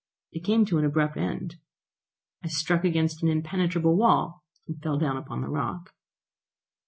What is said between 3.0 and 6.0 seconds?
an impenetrable wall, and fell down upon the rock.